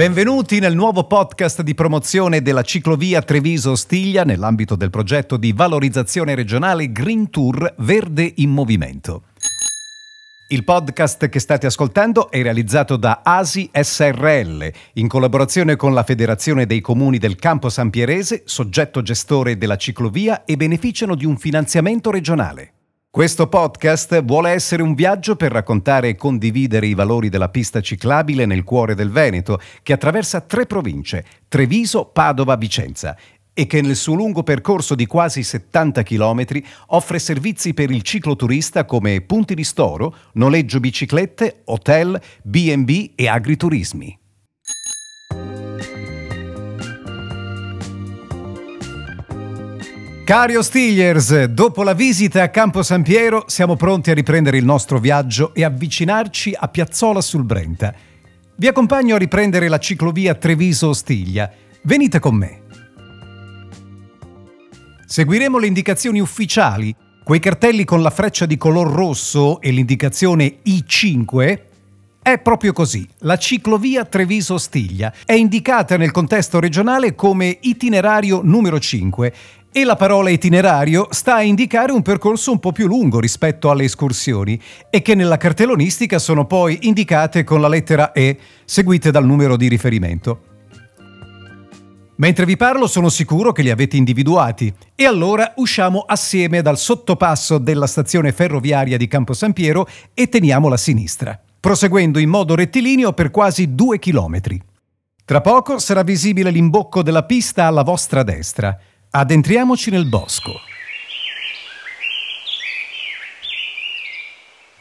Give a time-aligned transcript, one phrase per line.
[0.00, 6.90] Benvenuti nel nuovo podcast di promozione della ciclovia Treviso-Stiglia nell'ambito del progetto di valorizzazione regionale
[6.90, 9.24] Green Tour Verde in Movimento.
[10.48, 16.64] Il podcast che state ascoltando è realizzato da ASI SRL in collaborazione con la Federazione
[16.64, 22.10] dei Comuni del Campo San Pierese, soggetto gestore della ciclovia e beneficiano di un finanziamento
[22.10, 22.72] regionale.
[23.12, 28.46] Questo podcast vuole essere un viaggio per raccontare e condividere i valori della pista ciclabile
[28.46, 33.16] nel cuore del Veneto, che attraversa tre province, Treviso, Padova, Vicenza,
[33.52, 36.44] e che nel suo lungo percorso di quasi 70 km
[36.86, 44.18] offre servizi per il cicloturista come punti di storo, noleggio biciclette, hotel, B&B e agriturismi.
[50.30, 55.00] Cari Steelers, dopo la visita a Campo San Piero siamo pronti a riprendere il nostro
[55.00, 57.92] viaggio e avvicinarci a Piazzola sul Brenta.
[58.54, 61.50] Vi accompagno a riprendere la ciclovia Treviso-Ostiglia.
[61.82, 62.60] Venite con me.
[65.04, 66.94] Seguiremo le indicazioni ufficiali,
[67.24, 71.62] quei cartelli con la freccia di color rosso e l'indicazione I5
[72.22, 73.08] è proprio così.
[73.20, 79.32] La ciclovia Treviso-Stiglia è indicata nel contesto regionale come itinerario numero 5
[79.72, 83.84] e la parola itinerario sta a indicare un percorso un po' più lungo rispetto alle
[83.84, 89.56] escursioni e che nella cartellonistica sono poi indicate con la lettera E, seguite dal numero
[89.56, 90.44] di riferimento.
[92.16, 97.56] Mentre vi parlo sono sicuro che li avete individuati e allora usciamo assieme dal sottopasso
[97.56, 103.12] della stazione ferroviaria di Campo San Piero e teniamo la sinistra, proseguendo in modo rettilineo
[103.14, 104.60] per quasi due chilometri.
[105.24, 108.76] Tra poco sarà visibile l'imbocco della pista alla vostra destra–
[109.12, 110.52] Addentriamoci nel bosco.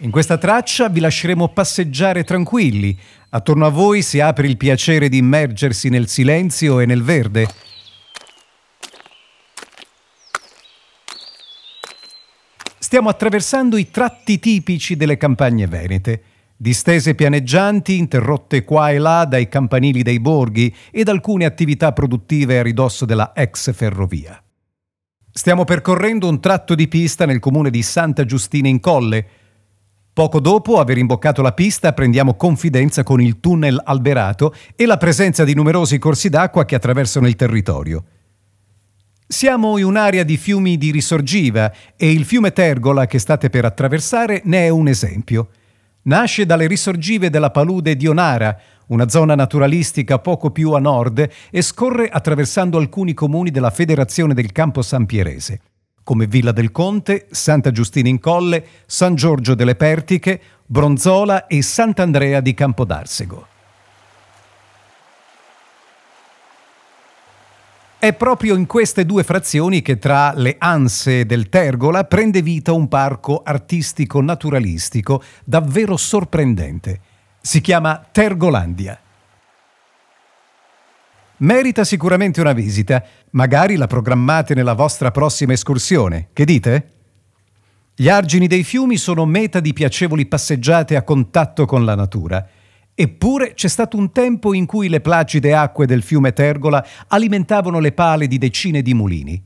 [0.01, 2.95] In questa traccia vi lasceremo passeggiare tranquilli.
[3.29, 7.47] Attorno a voi si apre il piacere di immergersi nel silenzio e nel verde.
[12.77, 16.28] Stiamo attraversando i tratti tipici delle campagne venete
[16.61, 22.63] distese pianeggianti interrotte qua e là dai campanili dei borghi ed alcune attività produttive a
[22.63, 24.43] ridosso della ex ferrovia.
[25.31, 29.25] Stiamo percorrendo un tratto di pista nel comune di Santa Giustina in Colle.
[30.11, 35.45] Poco dopo aver imboccato la pista prendiamo confidenza con il tunnel alberato e la presenza
[35.45, 38.03] di numerosi corsi d'acqua che attraversano il territorio.
[39.25, 44.41] Siamo in un'area di fiumi di risorgiva e il fiume Tergola che state per attraversare
[44.43, 45.51] ne è un esempio.
[46.03, 51.61] Nasce dalle risorgive della palude di Onara, una zona naturalistica poco più a nord, e
[51.61, 55.59] scorre attraversando alcuni comuni della Federazione del Campo San Pierese,
[56.03, 62.39] come Villa del Conte, Santa Giustina in Colle, San Giorgio delle Pertiche, Bronzola e Sant'Andrea
[62.39, 63.47] di Campodarsego.
[67.99, 72.87] È proprio in queste due frazioni che tra le anse del Tergola prende vita un
[72.87, 77.01] parco artistico naturalistico davvero sorprendente.
[77.41, 78.97] Si chiama Tergolandia.
[81.39, 86.29] Merita sicuramente una visita, magari la programmate nella vostra prossima escursione.
[86.31, 86.89] Che dite?
[87.93, 92.47] Gli argini dei fiumi sono meta di piacevoli passeggiate a contatto con la natura
[93.01, 97.93] Eppure c'è stato un tempo in cui le placide acque del fiume Tergola alimentavano le
[97.93, 99.41] pale di decine di mulini.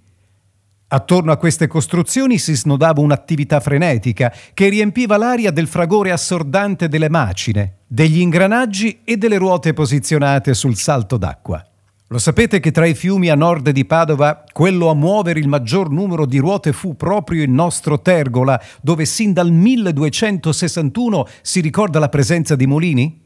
[0.88, 7.10] Attorno a queste costruzioni si snodava un'attività frenetica che riempiva l'aria del fragore assordante delle
[7.10, 11.64] macine, degli ingranaggi e delle ruote posizionate sul salto d'acqua.
[12.08, 15.92] Lo sapete che tra i fiumi a nord di Padova, quello a muovere il maggior
[15.92, 22.10] numero di ruote fu proprio il nostro Tergola, dove sin dal 1261 si ricorda la
[22.10, 23.22] presenza di mulini?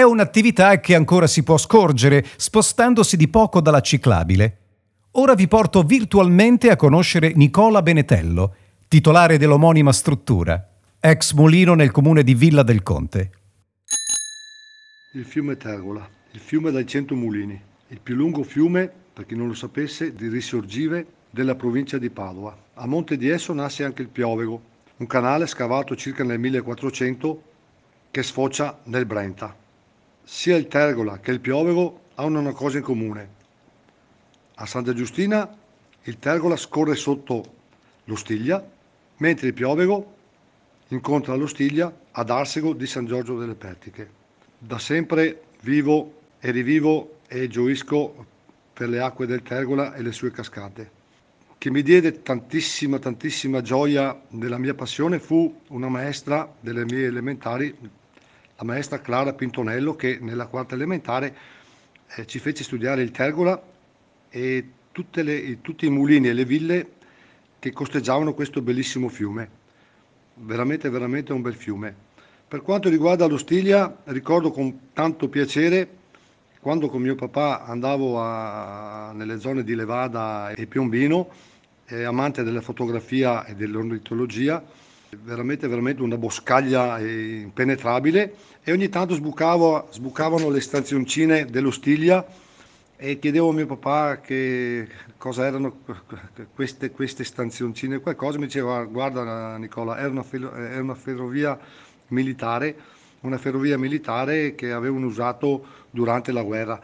[0.00, 4.56] È un'attività che ancora si può scorgere spostandosi di poco dalla ciclabile.
[5.10, 8.54] Ora vi porto virtualmente a conoscere Nicola Benetello,
[8.88, 13.30] titolare dell'omonima struttura, ex mulino nel comune di Villa del Conte.
[15.12, 19.48] Il fiume Tergola, il fiume dai cento mulini, il più lungo fiume, per chi non
[19.48, 22.56] lo sapesse, di risorgive della provincia di Padova.
[22.72, 24.62] A monte di esso nasce anche il Piovego,
[24.96, 27.42] un canale scavato circa nel 1400
[28.10, 29.59] che sfocia nel Brenta.
[30.32, 33.28] Sia il Tergola che il Piovego hanno una cosa in comune.
[34.54, 35.58] A Santa Giustina
[36.04, 37.44] il Tergola scorre sotto
[38.04, 38.64] l'Ostiglia,
[39.16, 40.14] mentre il Piovego
[40.88, 44.08] incontra l'Ostiglia ad Arsego di San Giorgio delle Pertiche.
[44.56, 48.24] Da sempre vivo e rivivo e gioisco
[48.72, 50.90] per le acque del Tergola e le sue cascate.
[51.58, 57.76] Che mi diede tantissima, tantissima gioia nella mia passione fu una maestra delle mie elementari
[58.60, 61.34] la maestra Clara Pintonello che nella quarta elementare
[62.14, 63.60] eh, ci fece studiare il Tergola
[64.28, 64.68] e
[65.12, 66.92] le, tutti i mulini e le ville
[67.58, 69.58] che costeggiavano questo bellissimo fiume.
[70.34, 71.94] Veramente, veramente un bel fiume.
[72.46, 75.98] Per quanto riguarda l'Ostiglia, ricordo con tanto piacere
[76.60, 81.30] quando con mio papà andavo a, nelle zone di Levada e Piombino,
[81.86, 84.62] eh, amante della fotografia e dell'ornitologia,
[85.16, 92.24] veramente, veramente una boscaglia impenetrabile e ogni tanto sbucavo, sbucavano le stazioncine dell'Ostiglia
[92.96, 94.86] e chiedevo a mio papà che
[95.16, 95.78] cosa erano
[96.54, 101.58] queste, queste stanzioncine, qualcosa mi diceva guarda Nicola, è una, è una ferrovia
[102.08, 102.76] militare,
[103.20, 106.80] una ferrovia militare che avevano usato durante la guerra.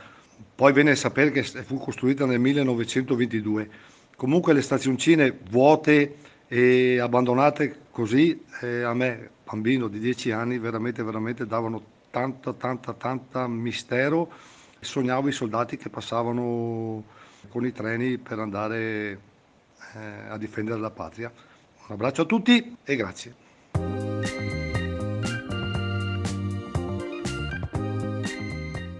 [0.54, 3.70] Poi venne a sapere che fu costruita nel 1922.
[4.16, 6.16] Comunque le stazioncine vuote
[6.48, 12.92] e abbandonate così eh, a me, bambino di 10 anni, veramente, veramente davano tanta, tanta,
[12.94, 14.30] tanta mistero
[14.80, 17.02] sognavo i soldati che passavano
[17.48, 19.20] con i treni per andare
[19.94, 21.30] eh, a difendere la patria.
[21.86, 23.34] Un abbraccio a tutti e grazie.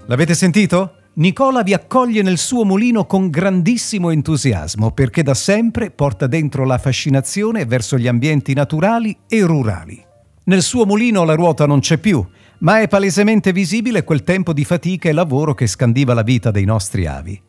[0.06, 1.05] L'avete sentito?
[1.18, 6.76] Nicola vi accoglie nel suo mulino con grandissimo entusiasmo perché da sempre porta dentro la
[6.76, 10.04] fascinazione verso gli ambienti naturali e rurali.
[10.44, 12.22] Nel suo mulino la ruota non c'è più,
[12.58, 16.66] ma è palesemente visibile quel tempo di fatica e lavoro che scandiva la vita dei
[16.66, 17.40] nostri avi.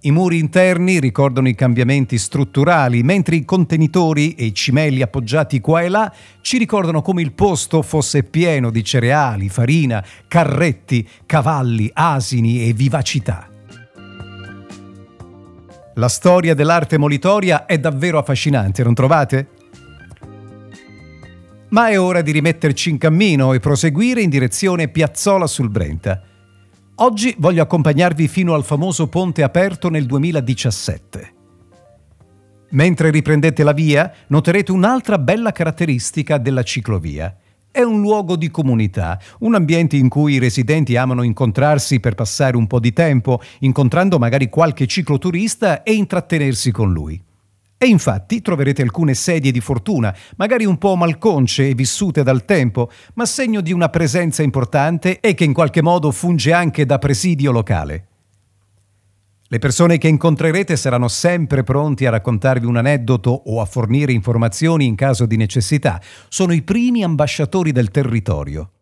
[0.00, 5.82] I muri interni ricordano i cambiamenti strutturali, mentre i contenitori e i cimeli appoggiati qua
[5.82, 12.68] e là ci ricordano come il posto fosse pieno di cereali, farina, carretti, cavalli, asini
[12.68, 13.50] e vivacità.
[15.94, 19.48] La storia dell'arte molitoria è davvero affascinante, non trovate?
[21.70, 26.22] Ma è ora di rimetterci in cammino e proseguire in direzione Piazzola sul Brenta.
[27.00, 31.34] Oggi voglio accompagnarvi fino al famoso ponte aperto nel 2017.
[32.70, 37.36] Mentre riprendete la via, noterete un'altra bella caratteristica della ciclovia.
[37.70, 42.56] È un luogo di comunità, un ambiente in cui i residenti amano incontrarsi per passare
[42.56, 47.22] un po' di tempo, incontrando magari qualche cicloturista e intrattenersi con lui.
[47.80, 52.90] E infatti troverete alcune sedie di fortuna, magari un po' malconce e vissute dal tempo,
[53.14, 57.52] ma segno di una presenza importante e che in qualche modo funge anche da presidio
[57.52, 58.06] locale.
[59.50, 64.84] Le persone che incontrerete saranno sempre pronti a raccontarvi un aneddoto o a fornire informazioni
[64.84, 66.02] in caso di necessità.
[66.28, 68.72] Sono i primi ambasciatori del territorio.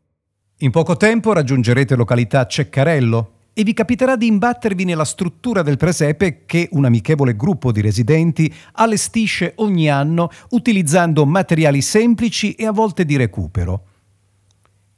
[0.61, 6.45] In poco tempo raggiungerete località Ceccarello, e vi capiterà di imbattervi nella struttura del presepe
[6.45, 13.07] che un amichevole gruppo di residenti allestisce ogni anno utilizzando materiali semplici e a volte
[13.07, 13.85] di recupero.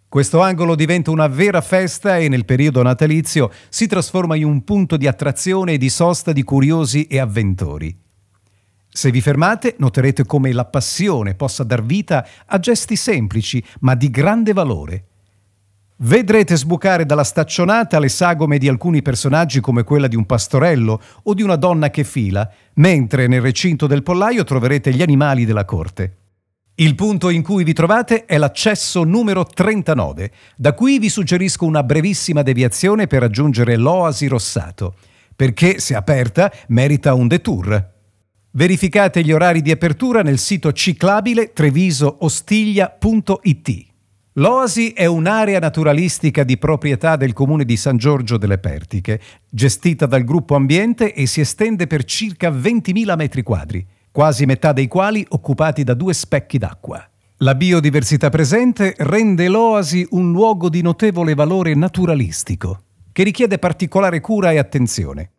[0.09, 4.97] Questo angolo diventa una vera festa e nel periodo natalizio si trasforma in un punto
[4.97, 7.97] di attrazione e di sosta di curiosi e avventori.
[8.89, 14.11] Se vi fermate noterete come la passione possa dar vita a gesti semplici ma di
[14.11, 15.08] grande valore.
[16.01, 21.35] Vedrete sbucare dalla staccionata le sagome di alcuni personaggi come quella di un pastorello o
[21.35, 26.19] di una donna che fila, mentre nel recinto del pollaio troverete gli animali della corte.
[26.77, 30.31] Il punto in cui vi trovate è l'accesso numero 39.
[30.55, 34.95] Da qui vi suggerisco una brevissima deviazione per raggiungere l'Oasi Rossato,
[35.35, 37.97] perché se aperta merita un detour.
[38.53, 43.88] Verificate gli orari di apertura nel sito ciclabile trevisoostiglia.it.
[44.39, 50.23] L'Oasi è un'area naturalistica di proprietà del comune di San Giorgio delle Pertiche, gestita dal
[50.23, 55.83] gruppo Ambiente e si estende per circa 20.000 metri quadri, quasi metà dei quali occupati
[55.83, 57.05] da due specchi d'acqua.
[57.39, 64.53] La biodiversità presente rende l'Oasi un luogo di notevole valore naturalistico, che richiede particolare cura
[64.53, 65.31] e attenzione.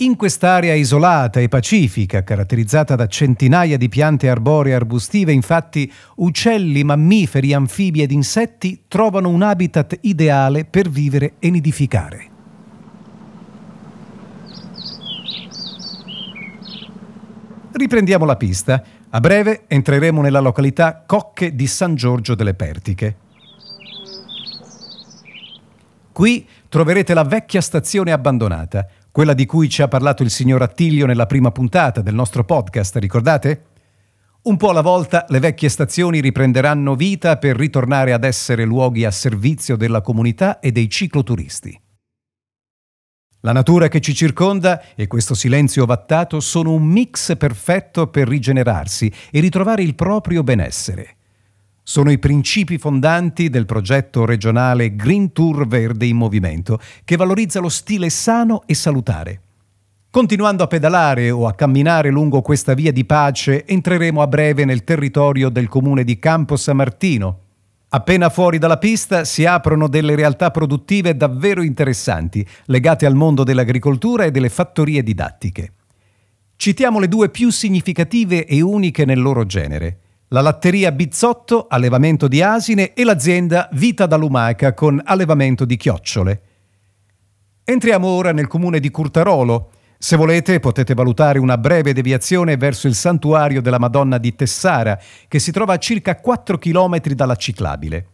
[0.00, 7.54] In quest'area isolata e pacifica, caratterizzata da centinaia di piante arboree arbustive, infatti, uccelli, mammiferi,
[7.54, 12.28] anfibi ed insetti trovano un habitat ideale per vivere e nidificare.
[17.72, 18.82] Riprendiamo la pista.
[19.08, 23.16] A breve entreremo nella località Cocche di San Giorgio delle Pertiche.
[26.12, 31.06] Qui troverete la vecchia stazione abbandonata, quella di cui ci ha parlato il signor Attilio
[31.06, 33.64] nella prima puntata del nostro podcast, ricordate?
[34.42, 39.10] Un po' alla volta le vecchie stazioni riprenderanno vita per ritornare ad essere luoghi a
[39.10, 41.80] servizio della comunità e dei cicloturisti.
[43.40, 49.10] La natura che ci circonda e questo silenzio ovattato sono un mix perfetto per rigenerarsi
[49.30, 51.16] e ritrovare il proprio benessere.
[51.88, 57.68] Sono i principi fondanti del progetto regionale Green Tour Verde in Movimento, che valorizza lo
[57.68, 59.40] stile sano e salutare.
[60.10, 64.82] Continuando a pedalare o a camminare lungo questa via di pace, entreremo a breve nel
[64.82, 67.38] territorio del comune di Campo San Martino.
[67.90, 74.24] Appena fuori dalla pista si aprono delle realtà produttive davvero interessanti, legate al mondo dell'agricoltura
[74.24, 75.72] e delle fattorie didattiche.
[76.56, 80.00] Citiamo le due più significative e uniche nel loro genere.
[80.36, 86.42] La latteria Bizzotto, allevamento di asine, e l'azienda Vita da Lumaca con allevamento di chiocciole.
[87.64, 92.94] Entriamo ora nel comune di Curtarolo, se volete potete valutare una breve deviazione verso il
[92.94, 98.06] santuario della Madonna di Tessara, che si trova a circa 4 km dalla ciclabile.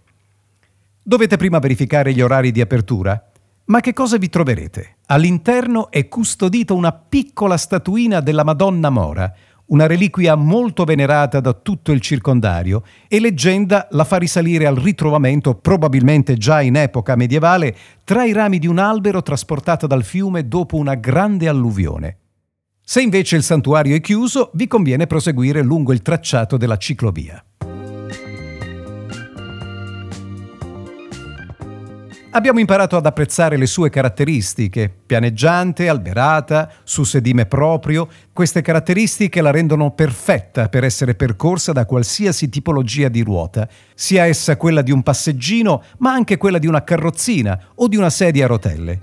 [1.03, 3.21] Dovete prima verificare gli orari di apertura.
[3.65, 4.99] Ma che cosa vi troverete?
[5.07, 9.33] All'interno è custodita una piccola statuina della Madonna Mora,
[9.73, 15.55] una reliquia molto venerata da tutto il circondario e leggenda la fa risalire al ritrovamento,
[15.55, 17.75] probabilmente già in epoca medievale,
[18.05, 22.19] tra i rami di un albero trasportato dal fiume dopo una grande alluvione.
[22.85, 27.43] Se invece il santuario è chiuso, vi conviene proseguire lungo il tracciato della ciclovia.
[32.35, 38.09] Abbiamo imparato ad apprezzare le sue caratteristiche, pianeggiante, alberata, su sedime proprio.
[38.33, 44.57] Queste caratteristiche la rendono perfetta per essere percorsa da qualsiasi tipologia di ruota, sia essa
[44.57, 48.49] quella di un passeggino, ma anche quella di una carrozzina o di una sedia a
[48.49, 49.01] rotelle.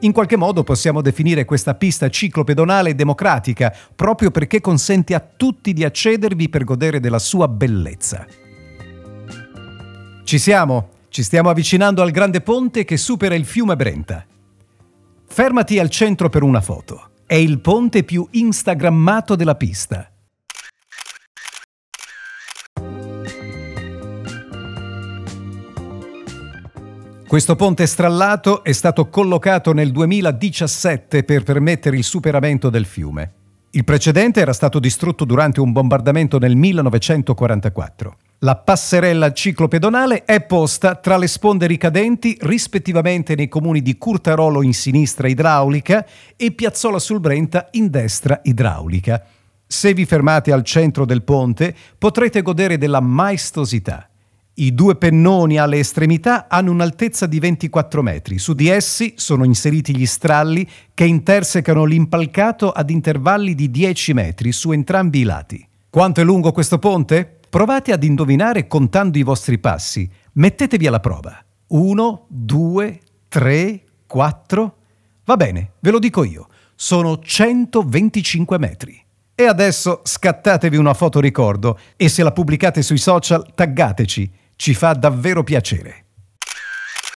[0.00, 5.84] In qualche modo possiamo definire questa pista ciclopedonale democratica, proprio perché consente a tutti di
[5.84, 8.26] accedervi per godere della sua bellezza.
[10.30, 10.90] Ci siamo?
[11.08, 14.24] Ci stiamo avvicinando al grande ponte che supera il fiume Brenta.
[15.26, 17.10] Fermati al centro per una foto.
[17.26, 20.08] È il ponte più instagrammato della pista.
[27.26, 33.32] Questo ponte strallato è stato collocato nel 2017 per permettere il superamento del fiume.
[33.70, 38.16] Il precedente era stato distrutto durante un bombardamento nel 1944.
[38.42, 44.72] La passerella ciclopedonale è posta tra le sponde ricadenti rispettivamente nei comuni di Curtarolo in
[44.72, 46.06] sinistra idraulica
[46.36, 49.22] e Piazzola sul Brenta in destra idraulica.
[49.66, 54.08] Se vi fermate al centro del ponte potrete godere della maestosità.
[54.54, 58.38] I due pennoni alle estremità hanno un'altezza di 24 metri.
[58.38, 64.50] Su di essi sono inseriti gli stralli che intersecano l'impalcato ad intervalli di 10 metri
[64.50, 65.68] su entrambi i lati.
[65.90, 67.39] Quanto è lungo questo ponte?
[67.50, 70.08] Provate ad indovinare contando i vostri passi.
[70.34, 71.36] Mettetevi alla prova.
[71.70, 74.76] Uno, due, tre, quattro.
[75.24, 76.46] Va bene, ve lo dico io.
[76.76, 79.04] Sono 125 metri.
[79.34, 84.30] E adesso scattatevi una foto ricordo e se la pubblicate sui social taggateci.
[84.54, 86.04] Ci fa davvero piacere.